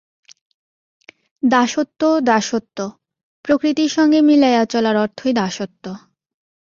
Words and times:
দাসত্ব, 1.43 2.01
দাসত্ব! 2.23 2.77
প্রকৃতির 3.45 3.89
সঙ্গে 3.89 4.19
মিলাইয়া 4.21 4.63
চলার 4.65 4.95
অর্থই 4.97 5.33
দাসত্ব। 5.33 5.85